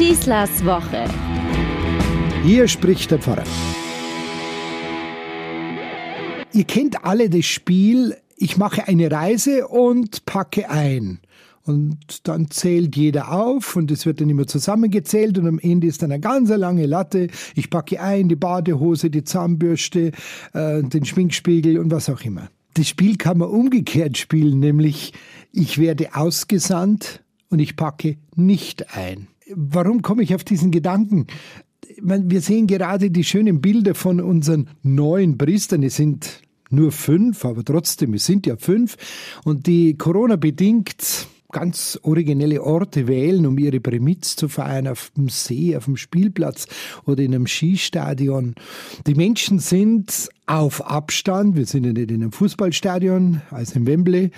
[0.00, 1.04] Schießlers Woche.
[2.42, 3.44] Hier spricht der Pfarrer.
[6.54, 11.18] Ihr kennt alle das Spiel, ich mache eine Reise und packe ein.
[11.66, 16.00] Und dann zählt jeder auf und es wird dann immer zusammengezählt und am Ende ist
[16.00, 17.26] dann eine ganz lange Latte.
[17.54, 20.12] Ich packe ein die Badehose, die Zahnbürste,
[20.54, 22.48] äh, den Schminkspiegel und was auch immer.
[22.72, 25.12] Das Spiel kann man umgekehrt spielen, nämlich
[25.52, 29.26] ich werde ausgesandt und ich packe nicht ein.
[29.54, 31.26] Warum komme ich auf diesen Gedanken?
[32.02, 35.82] Wir sehen gerade die schönen Bilder von unseren neuen Priestern.
[35.82, 38.96] Es sind nur fünf, aber trotzdem, es sind ja fünf.
[39.44, 45.28] Und die Corona bedingt ganz originelle Orte wählen, um ihre Prämiz zu feiern, auf dem
[45.28, 46.66] See, auf dem Spielplatz
[47.04, 48.54] oder in einem Skistadion.
[49.06, 54.30] Die Menschen sind auf Abstand, wir sind ja nicht in einem Fußballstadion, als in Wembley,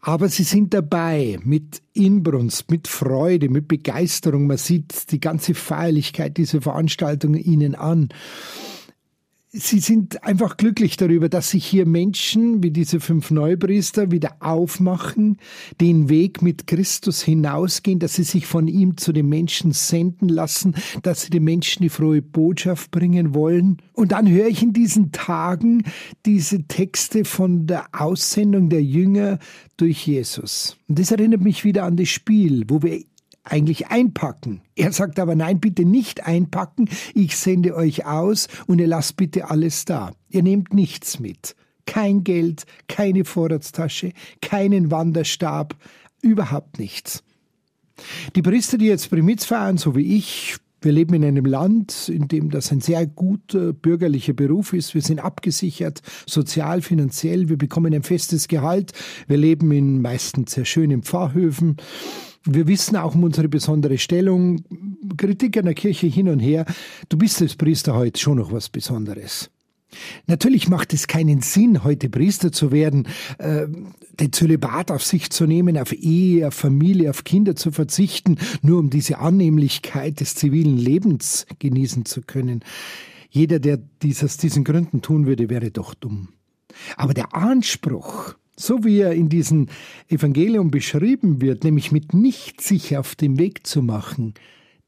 [0.00, 4.46] aber sie sind dabei mit Inbrunst, mit Freude, mit Begeisterung.
[4.46, 8.08] Man sieht die ganze Feierlichkeit dieser Veranstaltung ihnen an.
[9.58, 15.38] Sie sind einfach glücklich darüber, dass sich hier Menschen wie diese fünf Neupriester wieder aufmachen,
[15.80, 20.74] den Weg mit Christus hinausgehen, dass sie sich von ihm zu den Menschen senden lassen,
[21.02, 23.78] dass sie den Menschen die frohe Botschaft bringen wollen.
[23.94, 25.84] Und dann höre ich in diesen Tagen
[26.26, 29.38] diese Texte von der Aussendung der Jünger
[29.78, 30.76] durch Jesus.
[30.88, 33.00] Und das erinnert mich wieder an das Spiel, wo wir
[33.46, 34.60] eigentlich einpacken.
[34.74, 39.50] Er sagt aber nein, bitte nicht einpacken, ich sende euch aus und ihr lasst bitte
[39.50, 40.12] alles da.
[40.28, 41.54] Ihr nehmt nichts mit.
[41.86, 45.76] Kein Geld, keine Vorratstasche, keinen Wanderstab,
[46.20, 47.22] überhaupt nichts.
[48.34, 52.28] Die Priester, die jetzt Primiz feiern, so wie ich, wir leben in einem Land, in
[52.28, 54.94] dem das ein sehr guter bürgerlicher Beruf ist.
[54.94, 57.48] Wir sind abgesichert, sozial, finanziell.
[57.48, 58.92] Wir bekommen ein festes Gehalt.
[59.26, 61.78] Wir leben in meistens sehr schönen Pfarrhöfen.
[62.46, 64.62] Wir wissen auch um unsere besondere Stellung.
[65.16, 66.64] Kritik an der Kirche hin und her.
[67.08, 69.50] Du bist als Priester heute schon noch was Besonderes.
[70.26, 73.08] Natürlich macht es keinen Sinn, heute Priester zu werden,
[73.38, 73.66] äh,
[74.20, 78.78] den Zölibat auf sich zu nehmen, auf Ehe, auf Familie, auf Kinder zu verzichten, nur
[78.78, 82.64] um diese Annehmlichkeit des zivilen Lebens genießen zu können.
[83.30, 86.28] Jeder, der dies aus diesen Gründen tun würde, wäre doch dumm.
[86.96, 89.66] Aber der Anspruch, so wie er in diesem
[90.08, 94.34] Evangelium beschrieben wird, nämlich mit nichts sich auf den Weg zu machen,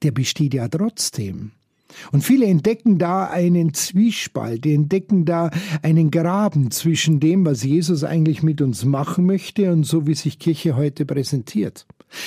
[0.02, 1.52] der besteht ja trotzdem.
[2.12, 5.50] Und viele entdecken da einen Zwiespalt, die entdecken da
[5.82, 10.38] einen Graben zwischen dem, was Jesus eigentlich mit uns machen möchte und so, wie sich
[10.38, 11.86] Kirche heute präsentiert.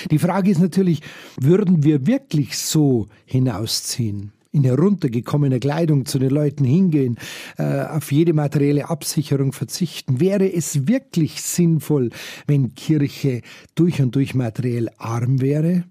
[0.10, 1.02] Die Frage ist natürlich,
[1.40, 4.32] würden wir wirklich so hinausziehen?
[4.52, 7.18] In heruntergekommener Kleidung zu den Leuten hingehen,
[7.58, 10.20] äh, auf jede materielle Absicherung verzichten.
[10.20, 12.10] Wäre es wirklich sinnvoll,
[12.48, 13.42] wenn Kirche
[13.76, 15.86] durch und durch materiell arm wäre?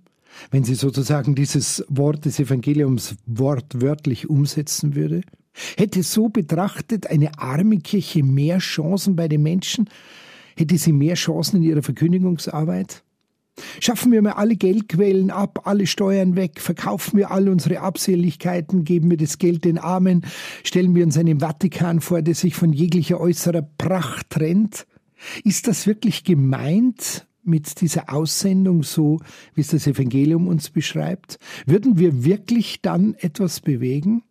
[0.50, 5.22] Wenn sie sozusagen dieses Wort des Evangeliums wortwörtlich umsetzen würde?
[5.76, 9.88] Hätte so betrachtet eine arme Kirche mehr Chancen bei den Menschen?
[10.56, 13.02] Hätte sie mehr Chancen in ihrer Verkündigungsarbeit?
[13.80, 19.10] Schaffen wir mal alle Geldquellen ab, alle Steuern weg, verkaufen wir all unsere Abseligkeiten, geben
[19.10, 20.24] wir das Geld den Armen,
[20.64, 24.86] stellen wir uns einen Vatikan vor, der sich von jeglicher äußerer Pracht trennt?
[25.44, 29.20] Ist das wirklich gemeint mit dieser Aussendung so,
[29.54, 31.38] wie es das Evangelium uns beschreibt?
[31.66, 34.22] Würden wir wirklich dann etwas bewegen?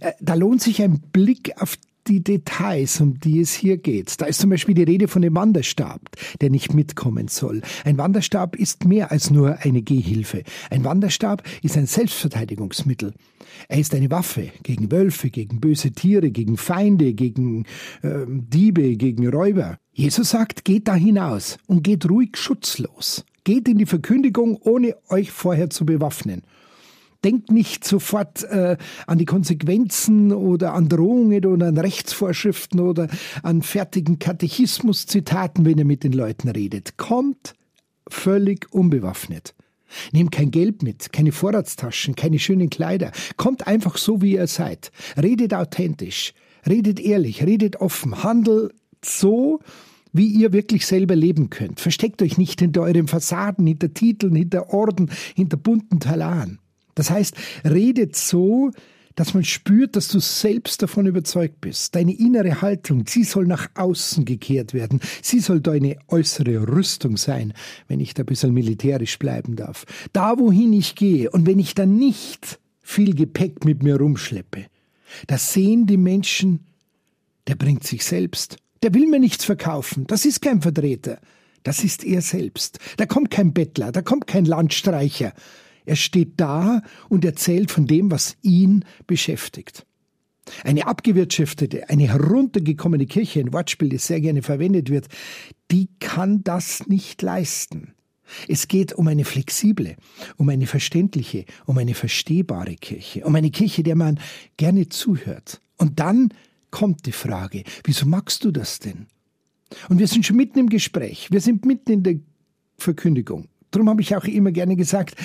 [0.00, 1.76] Äh, da lohnt sich ein Blick auf
[2.10, 4.20] die Details, um die es hier geht.
[4.20, 6.00] Da ist zum Beispiel die Rede von dem Wanderstab,
[6.40, 7.62] der nicht mitkommen soll.
[7.84, 10.42] Ein Wanderstab ist mehr als nur eine Gehhilfe.
[10.70, 13.14] Ein Wanderstab ist ein Selbstverteidigungsmittel.
[13.68, 17.64] Er ist eine Waffe gegen Wölfe, gegen böse Tiere, gegen Feinde, gegen
[18.02, 19.78] äh, Diebe, gegen Räuber.
[19.92, 23.24] Jesus sagt, geht da hinaus und geht ruhig schutzlos.
[23.44, 26.42] Geht in die Verkündigung, ohne euch vorher zu bewaffnen.
[27.24, 28.76] Denkt nicht sofort äh,
[29.06, 33.08] an die Konsequenzen oder an Drohungen oder an Rechtsvorschriften oder
[33.42, 36.96] an fertigen Katechismuszitaten, wenn ihr mit den Leuten redet.
[36.96, 37.54] Kommt
[38.08, 39.54] völlig unbewaffnet.
[40.12, 43.12] Nehmt kein Geld mit, keine Vorratstaschen, keine schönen Kleider.
[43.36, 44.92] Kommt einfach so, wie ihr seid.
[45.20, 46.32] Redet authentisch,
[46.66, 48.72] redet ehrlich, redet offen, handelt
[49.04, 49.60] so,
[50.12, 51.80] wie ihr wirklich selber leben könnt.
[51.80, 56.58] Versteckt euch nicht hinter euren Fassaden, hinter Titeln, hinter Orden, hinter bunten Talaren.
[57.00, 58.72] Das heißt, redet so,
[59.14, 61.94] dass man spürt, dass du selbst davon überzeugt bist.
[61.94, 65.00] Deine innere Haltung, sie soll nach außen gekehrt werden.
[65.22, 67.54] Sie soll deine äußere Rüstung sein,
[67.88, 69.86] wenn ich da ein bisschen militärisch bleiben darf.
[70.12, 74.66] Da, wohin ich gehe und wenn ich dann nicht viel Gepäck mit mir rumschleppe,
[75.26, 76.66] da sehen die Menschen,
[77.46, 78.58] der bringt sich selbst.
[78.82, 80.06] Der will mir nichts verkaufen.
[80.06, 81.18] Das ist kein Vertreter.
[81.62, 82.78] Das ist er selbst.
[82.98, 85.32] Da kommt kein Bettler, da kommt kein Landstreicher.
[85.90, 89.84] Er steht da und erzählt von dem, was ihn beschäftigt.
[90.62, 95.08] Eine abgewirtschaftete, eine heruntergekommene Kirche, ein Wortspiel, das sehr gerne verwendet wird,
[95.72, 97.94] die kann das nicht leisten.
[98.46, 99.96] Es geht um eine flexible,
[100.36, 104.20] um eine verständliche, um eine verstehbare Kirche, um eine Kirche, der man
[104.58, 105.60] gerne zuhört.
[105.76, 106.32] Und dann
[106.70, 109.08] kommt die Frage, wieso magst du das denn?
[109.88, 112.14] Und wir sind schon mitten im Gespräch, wir sind mitten in der
[112.78, 113.48] Verkündigung.
[113.72, 115.16] Darum habe ich auch immer gerne gesagt,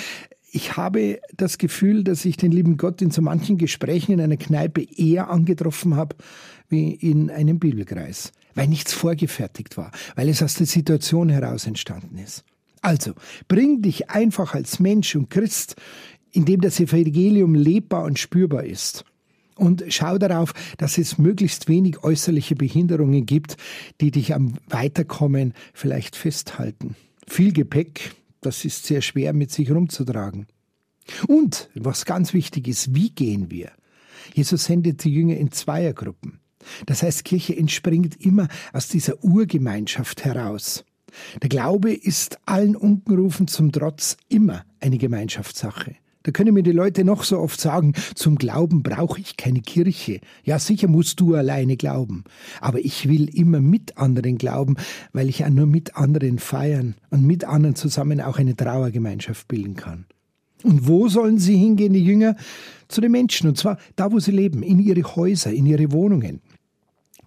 [0.50, 4.36] ich habe das Gefühl, dass ich den lieben Gott in so manchen Gesprächen in einer
[4.36, 6.16] Kneipe eher angetroffen habe
[6.68, 12.18] wie in einem Bibelkreis, weil nichts vorgefertigt war, weil es aus der Situation heraus entstanden
[12.18, 12.44] ist.
[12.80, 13.12] Also,
[13.48, 15.76] bring dich einfach als Mensch und Christ,
[16.32, 19.04] indem das Evangelium lebbar und spürbar ist.
[19.56, 23.56] Und schau darauf, dass es möglichst wenig äußerliche Behinderungen gibt,
[24.00, 26.94] die dich am Weiterkommen vielleicht festhalten.
[27.26, 28.12] Viel Gepäck,
[28.46, 30.46] das ist sehr schwer mit sich rumzutragen.
[31.26, 33.72] Und, was ganz wichtig ist, wie gehen wir?
[34.34, 36.40] Jesus sendet die Jünger in Zweiergruppen.
[36.86, 40.84] Das heißt, Kirche entspringt immer aus dieser Urgemeinschaft heraus.
[41.42, 45.96] Der Glaube ist allen Unkenrufen zum Trotz immer eine Gemeinschaftssache.
[46.26, 50.18] Da können mir die Leute noch so oft sagen, zum Glauben brauche ich keine Kirche.
[50.42, 52.24] Ja, sicher musst du alleine glauben.
[52.60, 54.74] Aber ich will immer mit anderen glauben,
[55.12, 59.76] weil ich ja nur mit anderen feiern und mit anderen zusammen auch eine Trauergemeinschaft bilden
[59.76, 60.06] kann.
[60.64, 62.34] Und wo sollen sie hingehen, die Jünger?
[62.88, 66.40] Zu den Menschen, und zwar da, wo sie leben, in ihre Häuser, in ihre Wohnungen.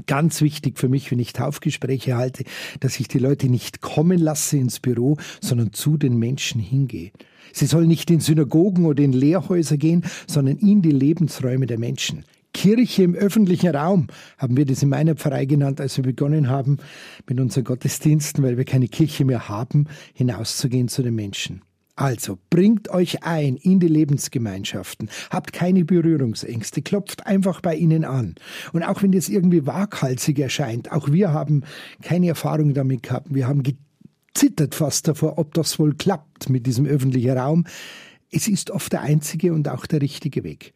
[0.05, 2.43] Ganz wichtig für mich, wenn ich Taufgespräche halte,
[2.79, 7.11] dass ich die Leute nicht kommen lasse ins Büro, sondern zu den Menschen hingehe.
[7.53, 12.23] Sie sollen nicht in Synagogen oder in Lehrhäuser gehen, sondern in die Lebensräume der Menschen.
[12.53, 14.07] Kirche im öffentlichen Raum
[14.37, 16.77] haben wir das in meiner Pfarrei genannt, als wir begonnen haben
[17.27, 21.61] mit unseren Gottesdiensten, weil wir keine Kirche mehr haben, hinauszugehen zu den Menschen.
[21.99, 28.35] Also bringt euch ein in die Lebensgemeinschaften, habt keine Berührungsängste, klopft einfach bei ihnen an.
[28.71, 31.63] Und auch wenn das irgendwie waghalsig erscheint, auch wir haben
[32.01, 36.85] keine Erfahrung damit gehabt, wir haben gezittert fast davor, ob das wohl klappt mit diesem
[36.85, 37.65] öffentlichen Raum.
[38.31, 40.73] Es ist oft der einzige und auch der richtige Weg.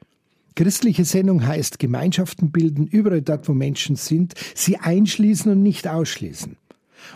[0.55, 6.57] Christliche Sendung heißt Gemeinschaften bilden, überall dort, wo Menschen sind, sie einschließen und nicht ausschließen.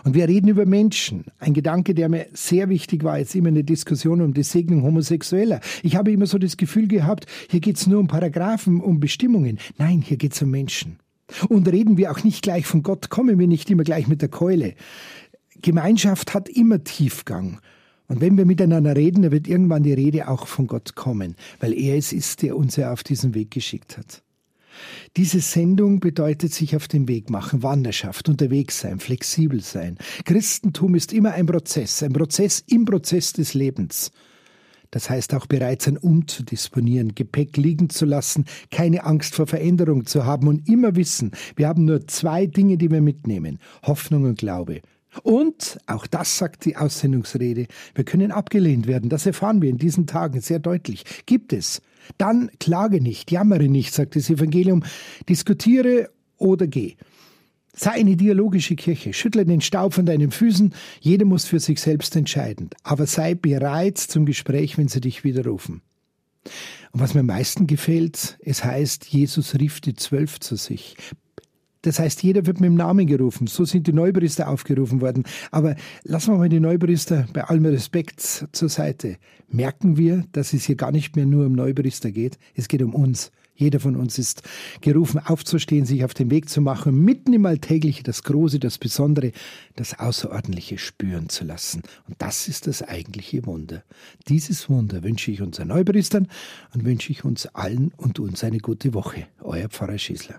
[0.04, 1.24] Und wir reden über Menschen.
[1.38, 5.60] Ein Gedanke, der mir sehr wichtig war, jetzt immer eine Diskussion um die Segnung Homosexueller.
[5.82, 9.58] Ich habe immer so das Gefühl gehabt, hier geht es nur um Paragraphen, um Bestimmungen.
[9.78, 10.98] Nein, hier geht es um Menschen.
[11.48, 14.28] Und reden wir auch nicht gleich von Gott, kommen wir nicht immer gleich mit der
[14.28, 14.74] Keule.
[15.60, 17.58] Gemeinschaft hat immer Tiefgang.
[18.06, 21.74] Und wenn wir miteinander reden, dann wird irgendwann die Rede auch von Gott kommen, weil
[21.74, 24.22] er es ist, der uns ja auf diesen Weg geschickt hat.
[25.16, 29.98] Diese Sendung bedeutet sich auf den Weg machen, Wanderschaft, unterwegs sein, flexibel sein.
[30.24, 34.10] Christentum ist immer ein Prozess, ein Prozess im Prozess des Lebens.
[34.90, 40.24] Das heißt auch bereit sein, umzudisponieren, Gepäck liegen zu lassen, keine Angst vor Veränderung zu
[40.24, 44.80] haben und immer wissen, wir haben nur zwei Dinge, die wir mitnehmen, Hoffnung und Glaube.
[45.22, 49.10] Und, auch das sagt die Aussendungsrede, wir können abgelehnt werden.
[49.10, 51.04] Das erfahren wir in diesen Tagen sehr deutlich.
[51.26, 51.82] Gibt es.
[52.16, 54.84] Dann klage nicht, jammere nicht, sagt das Evangelium.
[55.28, 56.94] Diskutiere oder geh.
[57.74, 62.16] Sei eine dialogische Kirche, schüttle den Staub von deinen Füßen, jeder muss für sich selbst
[62.16, 65.82] entscheiden, aber sei bereit zum Gespräch, wenn sie dich widerrufen.
[66.90, 70.96] Und was mir am meisten gefällt, es heißt, Jesus rief die Zwölf zu sich.
[71.82, 73.46] Das heißt, jeder wird mit dem Namen gerufen.
[73.46, 75.24] So sind die Neupriester aufgerufen worden.
[75.50, 79.16] Aber lassen wir mal die Neupriester bei allem Respekt zur Seite.
[79.48, 82.38] Merken wir, dass es hier gar nicht mehr nur um Neupriester geht.
[82.54, 83.30] Es geht um uns.
[83.58, 84.42] Jeder von uns ist
[84.82, 89.32] gerufen, aufzustehen, sich auf den Weg zu machen, mitten im Alltäglichen das Große, das Besondere,
[89.74, 91.82] das Außerordentliche spüren zu lassen.
[92.06, 93.82] Und das ist das eigentliche Wunder.
[94.28, 96.28] Dieses Wunder wünsche ich unseren Neupriestern
[96.72, 99.26] und wünsche ich uns allen und uns eine gute Woche.
[99.40, 100.38] Euer Pfarrer Schießler.